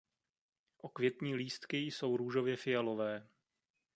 [0.77, 3.27] Okvětní lístky jsou růžově fialové.